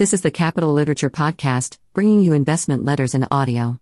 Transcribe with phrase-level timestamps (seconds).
[0.00, 3.78] This is the Capital Literature Podcast, bringing you investment letters in audio.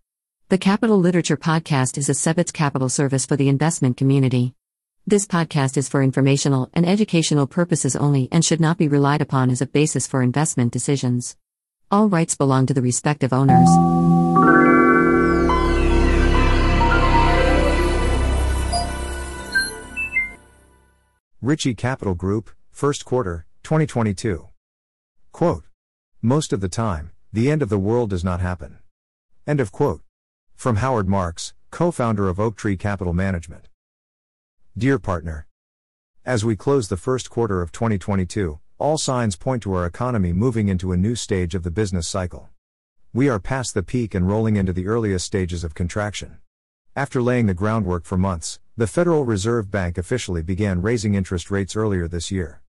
[0.48, 4.56] The Capital Literature Podcast is a Sebitz Capital service for the investment community.
[5.06, 9.48] This podcast is for informational and educational purposes only and should not be relied upon
[9.48, 11.36] as a basis for investment decisions.
[11.88, 13.68] All rights belong to the respective owners.
[21.40, 24.48] Ritchie Capital Group, First Quarter, 2022.
[25.30, 25.67] Quote.
[26.22, 28.78] Most of the time, the end of the world does not happen.
[29.46, 30.00] End of quote.
[30.56, 33.68] From Howard Marks, co founder of Oaktree Capital Management.
[34.76, 35.46] Dear partner,
[36.24, 40.66] as we close the first quarter of 2022, all signs point to our economy moving
[40.66, 42.48] into a new stage of the business cycle.
[43.12, 46.38] We are past the peak and rolling into the earliest stages of contraction.
[46.96, 51.76] After laying the groundwork for months, the Federal Reserve Bank officially began raising interest rates
[51.76, 52.60] earlier this year.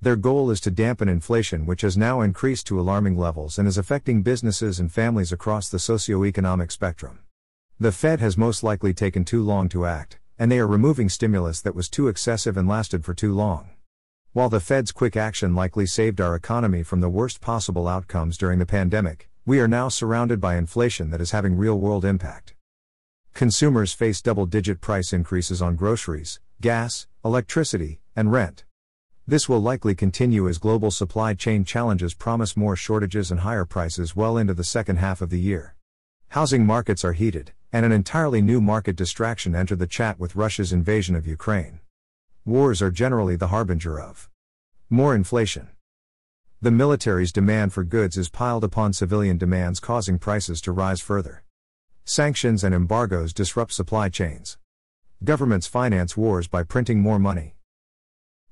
[0.00, 3.78] Their goal is to dampen inflation, which has now increased to alarming levels and is
[3.78, 7.20] affecting businesses and families across the socio-economic spectrum.
[7.80, 11.62] The Fed has most likely taken too long to act, and they are removing stimulus
[11.62, 13.70] that was too excessive and lasted for too long.
[14.32, 18.58] While the Fed's quick action likely saved our economy from the worst possible outcomes during
[18.58, 22.54] the pandemic, we are now surrounded by inflation that is having real world impact.
[23.32, 28.64] Consumers face double digit price increases on groceries, gas, electricity, and rent.
[29.28, 34.14] This will likely continue as global supply chain challenges promise more shortages and higher prices
[34.14, 35.74] well into the second half of the year.
[36.28, 40.72] Housing markets are heated, and an entirely new market distraction entered the chat with Russia's
[40.72, 41.80] invasion of Ukraine.
[42.44, 44.30] Wars are generally the harbinger of
[44.90, 45.70] more inflation.
[46.62, 51.42] The military's demand for goods is piled upon civilian demands, causing prices to rise further.
[52.04, 54.56] Sanctions and embargoes disrupt supply chains.
[55.24, 57.55] Governments finance wars by printing more money.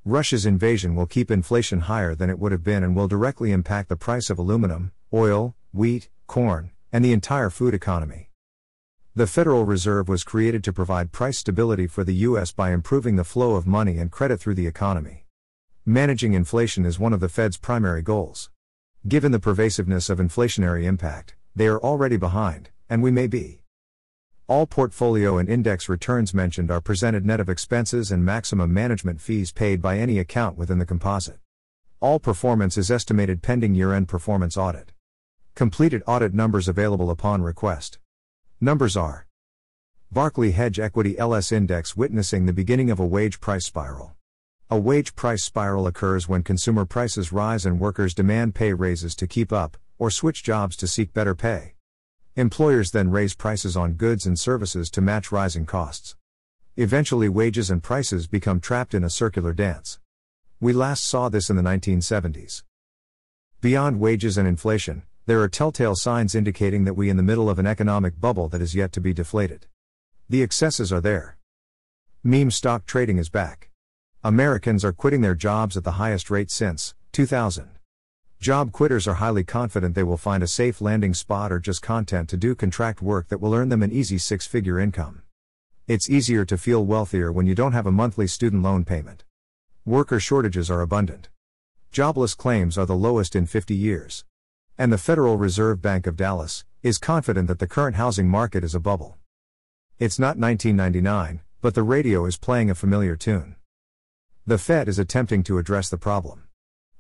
[0.07, 3.89] Russia's invasion will keep inflation higher than it would have been and will directly impact
[3.89, 8.29] the price of aluminum, oil, wheat, corn, and the entire food economy.
[9.15, 12.53] The Federal Reserve was created to provide price stability for the U.S.
[12.53, 15.25] by improving the flow of money and credit through the economy.
[15.87, 18.51] Managing inflation is one of the Fed's primary goals.
[19.09, 23.64] Given the pervasiveness of inflationary impact, they are already behind, and we may be.
[24.47, 29.51] All portfolio and index returns mentioned are presented net of expenses and maximum management fees
[29.51, 31.39] paid by any account within the composite.
[31.99, 34.93] All performance is estimated pending year end performance audit.
[35.55, 37.99] Completed audit numbers available upon request.
[38.61, 39.27] Numbers are
[40.15, 44.13] BarclayHedge Equity LS Index witnessing the beginning of a wage price spiral.
[44.69, 49.27] A wage price spiral occurs when consumer prices rise and workers demand pay raises to
[49.27, 51.74] keep up, or switch jobs to seek better pay.
[52.37, 56.17] Employers then raise prices on goods and services to match rising costs.
[56.77, 60.01] Eventually, wages and prices become trapped in a circular dance.
[60.59, 62.65] We last saw this in the 1970s.
[63.61, 67.49] Beyond wages and inflation, there are telltale signs indicating that we are in the middle
[67.49, 69.67] of an economic bubble that is yet to be deflated.
[70.29, 71.39] The excesses are there.
[72.25, 73.71] Meme stock trading is back.
[74.25, 77.74] Americans are quitting their jobs at the highest rate since 2000.
[78.45, 82.29] Job quitters are highly confident they will find a safe landing spot or just content
[82.29, 85.23] to do contract work that will earn them an easy six figure income.
[85.89, 89.25] It's easier to feel wealthier when you don't have a monthly student loan payment.
[89.87, 91.31] Worker shortages are abundant.
[91.91, 94.27] Jobless claims are the lowest in 50 years.
[94.77, 98.75] And the Federal Reserve Bank of Dallas is confident that the current housing market is
[98.75, 99.17] a bubble.
[99.99, 103.57] It's not 1999, but the radio is playing a familiar tune.
[104.47, 106.43] The Fed is attempting to address the problem.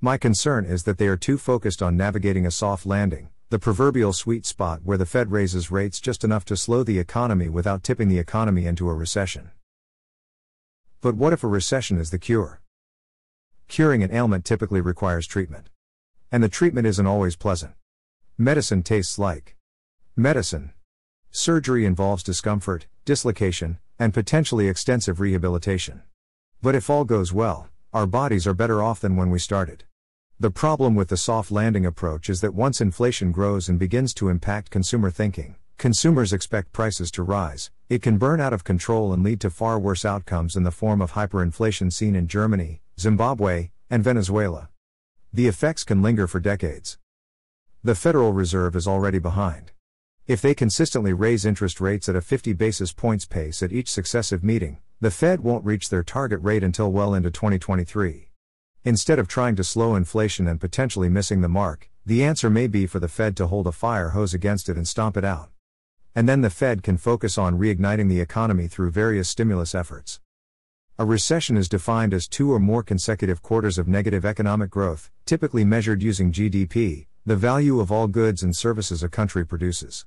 [0.04, 4.12] My concern is that they are too focused on navigating a soft landing, the proverbial
[4.12, 8.08] sweet spot where the Fed raises rates just enough to slow the economy without tipping
[8.08, 9.50] the economy into a recession.
[11.00, 12.60] But what if a recession is the cure?
[13.66, 15.70] Curing an ailment typically requires treatment.
[16.30, 17.72] And the treatment isn't always pleasant.
[18.36, 19.56] Medicine tastes like
[20.14, 20.74] medicine.
[21.30, 26.02] Surgery involves discomfort, dislocation, and potentially extensive rehabilitation.
[26.60, 29.84] But if all goes well, our bodies are better off than when we started.
[30.40, 34.28] The problem with the soft landing approach is that once inflation grows and begins to
[34.28, 39.22] impact consumer thinking, consumers expect prices to rise, it can burn out of control and
[39.22, 44.02] lead to far worse outcomes in the form of hyperinflation seen in Germany, Zimbabwe, and
[44.02, 44.70] Venezuela.
[45.32, 46.98] The effects can linger for decades.
[47.84, 49.70] The Federal Reserve is already behind.
[50.26, 54.42] If they consistently raise interest rates at a 50 basis points pace at each successive
[54.42, 58.30] meeting, the Fed won't reach their target rate until well into 2023.
[58.86, 62.86] Instead of trying to slow inflation and potentially missing the mark, the answer may be
[62.86, 65.48] for the Fed to hold a fire hose against it and stomp it out.
[66.14, 70.20] And then the Fed can focus on reigniting the economy through various stimulus efforts.
[70.98, 75.64] A recession is defined as two or more consecutive quarters of negative economic growth, typically
[75.64, 80.04] measured using GDP, the value of all goods and services a country produces.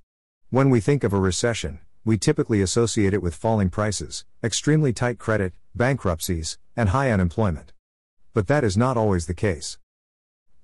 [0.52, 5.18] When we think of a recession, we typically associate it with falling prices, extremely tight
[5.18, 7.74] credit, bankruptcies, and high unemployment.
[8.34, 9.78] But that is not always the case.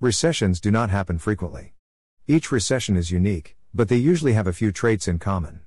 [0.00, 1.74] Recessions do not happen frequently.
[2.26, 5.60] Each recession is unique, but they usually have a few traits in common.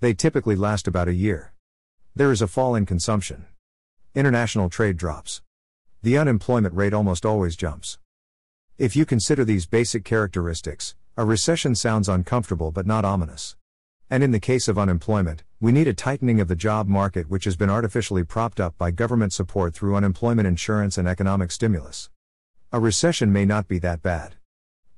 [0.00, 1.52] They typically last about a year.
[2.14, 3.46] There is a fall in consumption.
[4.14, 5.42] International trade drops.
[6.02, 7.98] The unemployment rate almost always jumps.
[8.76, 13.54] If you consider these basic characteristics, a recession sounds uncomfortable but not ominous.
[14.12, 17.46] And in the case of unemployment, we need a tightening of the job market which
[17.46, 22.10] has been artificially propped up by government support through unemployment insurance and economic stimulus.
[22.72, 24.34] A recession may not be that bad.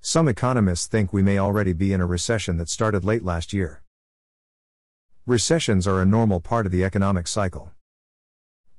[0.01, 3.85] Some economists think we may already be in a recession that started late last year.
[5.27, 7.71] Recessions are a normal part of the economic cycle.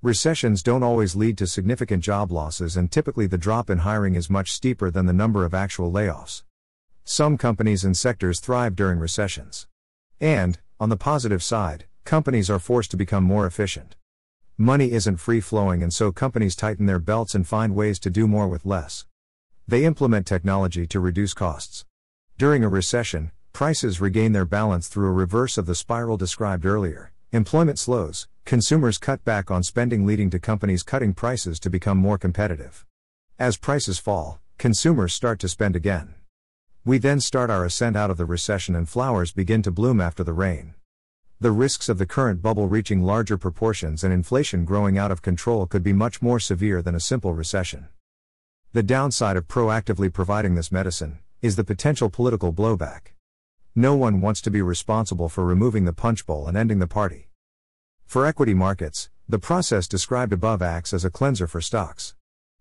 [0.01, 4.29] Recessions don't always lead to significant job losses, and typically the drop in hiring is
[4.29, 6.43] much steeper than the number of actual layoffs.
[7.05, 9.67] Some companies and sectors thrive during recessions.
[10.19, 13.95] And, on the positive side, companies are forced to become more efficient.
[14.57, 18.25] Money isn't free flowing, and so companies tighten their belts and find ways to do
[18.25, 19.05] more with less.
[19.67, 21.83] They implement technology to reduce costs.
[22.37, 27.11] During a recession, prices regain their balance through a reverse of the spiral described earlier.
[27.33, 32.17] Employment slows, consumers cut back on spending, leading to companies cutting prices to become more
[32.17, 32.85] competitive.
[33.37, 36.15] As prices fall, consumers start to spend again.
[36.87, 40.23] We then start our ascent out of the recession and flowers begin to bloom after
[40.23, 40.75] the rain.
[41.39, 45.65] The risks of the current bubble reaching larger proportions and inflation growing out of control
[45.65, 47.87] could be much more severe than a simple recession.
[48.73, 53.13] The downside of proactively providing this medicine is the potential political blowback.
[53.73, 57.29] No one wants to be responsible for removing the punch bowl and ending the party.
[58.05, 62.13] For equity markets, the process described above acts as a cleanser for stocks.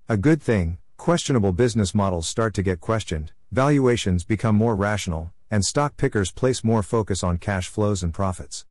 [0.08, 5.64] A good thing, questionable business models start to get questioned, valuations become more rational, and
[5.64, 8.66] stock pickers place more focus on cash flows and profits.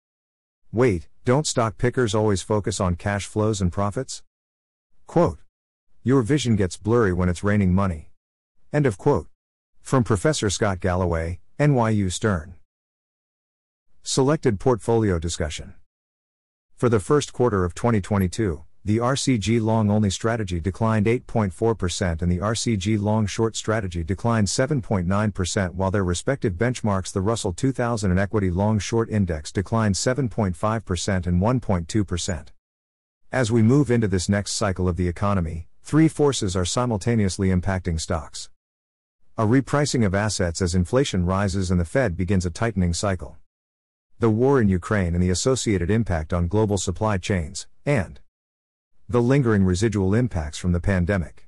[0.74, 4.24] Wait, don't stock pickers always focus on cash flows and profits?
[5.08, 5.40] Quote.
[6.04, 8.10] Your vision gets blurry when it's raining money.
[8.74, 9.28] End of quote.
[9.82, 12.56] From Professor Scott Galloway, NYU Stern.
[14.02, 15.76] Selected portfolio discussion.
[16.76, 22.40] For the first quarter of 2022, the RCG long only strategy declined 8.4% and the
[22.40, 28.52] RCG long short strategy declined 7.9% while their respective benchmarks the Russell 2000 and equity
[28.52, 32.48] long short index declined 7.5% and 1.2%.
[33.32, 38.02] As we move into this next cycle of the economy, three forces are simultaneously impacting
[38.02, 38.50] stocks.
[39.38, 43.38] A repricing of assets as inflation rises and the Fed begins a tightening cycle.
[44.20, 48.20] The war in Ukraine and the associated impact on global supply chains, and
[49.14, 51.48] the lingering residual impacts from the pandemic.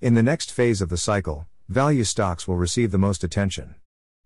[0.00, 3.74] In the next phase of the cycle, value stocks will receive the most attention.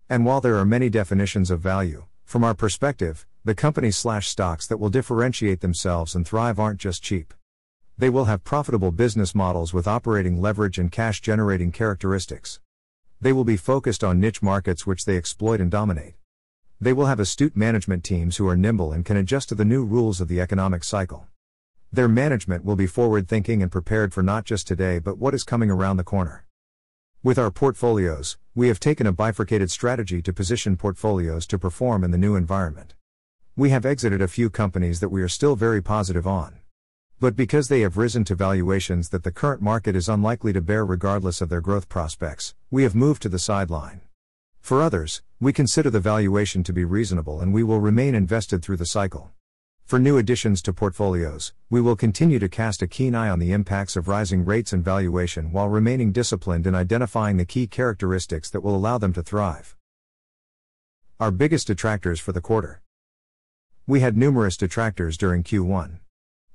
[0.09, 4.65] And while there are many definitions of value, from our perspective, the companies slash stocks
[4.67, 7.33] that will differentiate themselves and thrive aren't just cheap.
[7.97, 12.61] They will have profitable business models with operating leverage and cash generating characteristics.
[13.19, 16.13] They will be focused on niche markets which they exploit and dominate.
[16.79, 19.83] They will have astute management teams who are nimble and can adjust to the new
[19.83, 21.27] rules of the economic cycle.
[21.93, 25.43] Their management will be forward thinking and prepared for not just today but what is
[25.43, 26.43] coming around the corner.
[27.21, 32.09] With our portfolios, we have taken a bifurcated strategy to position portfolios to perform in
[32.09, 32.95] the new environment.
[33.55, 36.57] We have exited a few companies that we are still very positive on.
[37.19, 40.83] But because they have risen to valuations that the current market is unlikely to bear
[40.83, 44.01] regardless of their growth prospects, we have moved to the sideline.
[44.61, 48.77] For others, we consider the valuation to be reasonable and we will remain invested through
[48.77, 49.29] the cycle.
[49.85, 53.51] For new additions to portfolios, we will continue to cast a keen eye on the
[53.51, 58.61] impacts of rising rates and valuation while remaining disciplined in identifying the key characteristics that
[58.61, 59.75] will allow them to thrive.
[61.19, 62.81] Our biggest detractors for the quarter.
[63.85, 65.99] We had numerous detractors during Q1.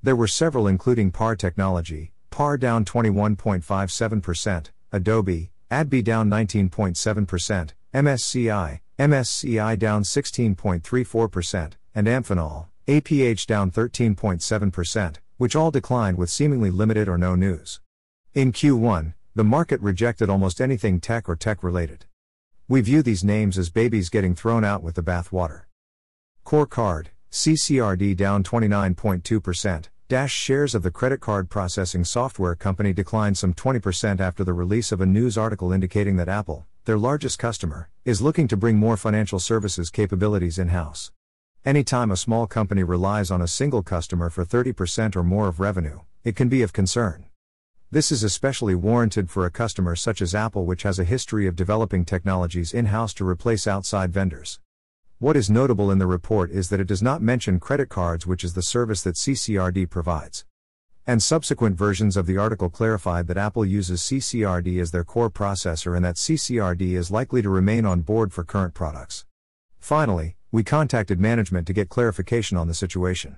[0.03, 9.79] There were several, including PAR Technology, PAR down 21.57%, Adobe, ADB down 19.7%, MSCI, MSCI
[9.79, 17.35] down 16.34%, and Amphenol, APH down 13.7%, which all declined with seemingly limited or no
[17.35, 17.81] news.
[18.33, 22.07] In Q1, the market rejected almost anything tech or tech related.
[22.67, 25.65] We view these names as babies getting thrown out with the bathwater.
[26.47, 33.53] CoreCard, CCRD down 29.2%, Dash shares of the credit card processing software company declined some
[33.53, 38.23] 20% after the release of a news article indicating that Apple, their largest customer, is
[38.23, 41.13] looking to bring more financial services capabilities in house.
[41.65, 46.01] Anytime a small company relies on a single customer for 30% or more of revenue,
[46.23, 47.27] it can be of concern.
[47.91, 51.57] This is especially warranted for a customer such as Apple, which has a history of
[51.57, 54.61] developing technologies in house to replace outside vendors.
[55.19, 58.45] What is notable in the report is that it does not mention credit cards, which
[58.45, 60.45] is the service that CCRD provides.
[61.09, 65.97] And subsequent versions of the article clarified that Apple uses CCRD as their core processor
[65.97, 69.25] and that CCRD is likely to remain on board for current products.
[69.81, 73.37] Finally, we contacted management to get clarification on the situation.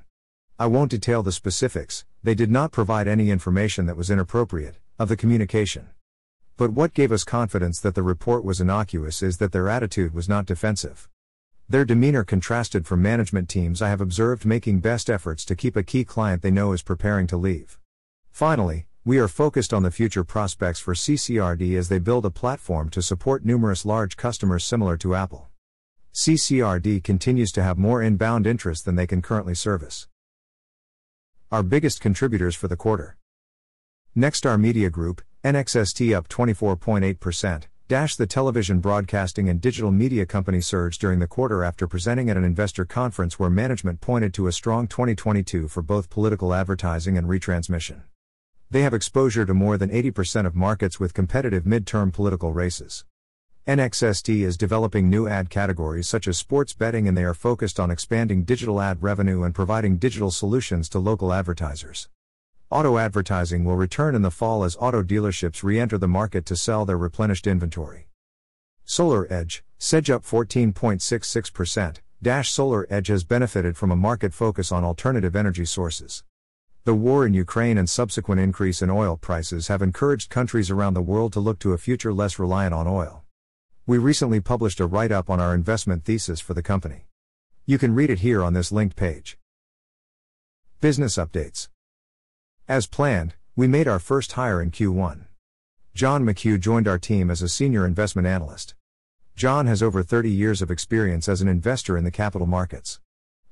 [0.61, 5.09] I won't detail the specifics, they did not provide any information that was inappropriate, of
[5.09, 5.89] the communication.
[6.57, 10.29] But what gave us confidence that the report was innocuous is that their attitude was
[10.29, 11.09] not defensive.
[11.69, 15.83] Their demeanor contrasted from management teams I have observed making best efforts to keep a
[15.83, 17.81] key client they know is preparing to leave.
[18.31, 22.89] Finally, we are focused on the future prospects for CCRD as they build a platform
[22.91, 25.50] to support numerous large customers similar to Apple.
[26.13, 30.09] CCRD continues to have more inbound interest than they can currently service.
[31.53, 33.17] Our biggest contributors for the quarter.
[34.17, 41.01] Nexstar Media Group, NXST up 24.8%, Dash the television broadcasting and digital media company surged
[41.01, 44.87] during the quarter after presenting at an investor conference where management pointed to a strong
[44.87, 48.03] 2022 for both political advertising and retransmission.
[48.71, 53.05] They have exposure to more than 80% of markets with competitive midterm political races.
[53.67, 57.91] NXST is developing new ad categories such as sports betting and they are focused on
[57.91, 62.09] expanding digital ad revenue and providing digital solutions to local advertisers.
[62.71, 66.57] Auto advertising will return in the fall as auto dealerships re enter the market to
[66.57, 68.09] sell their replenished inventory.
[68.87, 71.99] SolarEdge, Sedge up 14.66%.
[72.23, 76.25] Dash SolarEdge has benefited from a market focus on alternative energy sources.
[76.85, 81.03] The war in Ukraine and subsequent increase in oil prices have encouraged countries around the
[81.03, 83.20] world to look to a future less reliant on oil.
[83.91, 87.09] We recently published a write up on our investment thesis for the company.
[87.67, 89.37] You can read it here on this linked page.
[90.81, 91.69] Business updates.
[92.69, 95.23] As planned, we made our first hire in Q1.
[95.93, 98.77] John McHugh joined our team as a senior investment analyst.
[99.35, 103.01] John has over 30 years of experience as an investor in the capital markets.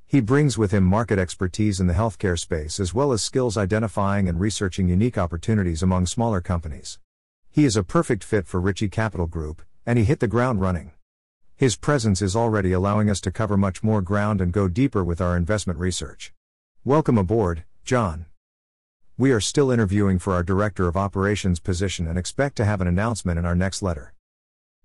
[0.06, 4.28] He brings with him market expertise in the healthcare space as well as skills identifying
[4.28, 7.00] and researching unique opportunities among smaller companies.
[7.50, 10.90] He is a perfect fit for Ritchie Capital Group, and he hit the ground running.
[11.56, 15.18] His presence is already allowing us to cover much more ground and go deeper with
[15.18, 16.34] our investment research.
[16.84, 18.26] Welcome aboard, John.
[19.16, 22.86] We are still interviewing for our Director of Operations position and expect to have an
[22.86, 24.12] announcement in our next letter.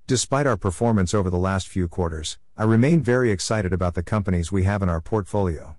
[0.07, 4.53] Despite our performance over the last few quarters, I remain very excited about the companies
[4.53, 5.75] we have in our portfolio.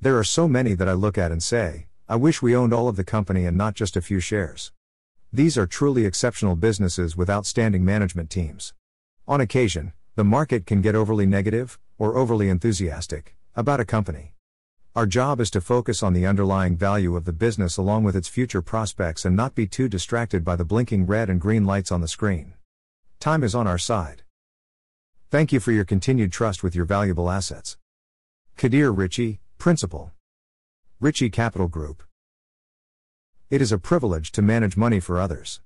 [0.00, 2.86] There are so many that I look at and say, I wish we owned all
[2.86, 4.70] of the company and not just a few shares.
[5.32, 8.74] These are truly exceptional businesses with outstanding management teams.
[9.28, 14.34] On occasion, the market can get overly negative, or overly enthusiastic, about a company.
[14.96, 18.26] Our job is to focus on the underlying value of the business along with its
[18.26, 22.00] future prospects and not be too distracted by the blinking red and green lights on
[22.00, 22.54] the screen.
[23.20, 24.22] Time is on our side.
[25.30, 27.78] Thank you for your continued trust with your valuable assets.
[28.56, 30.10] Kadir Ritchie, Principal.
[30.98, 32.02] Ritchie Capital Group.
[33.50, 35.60] It is a privilege to manage money for others.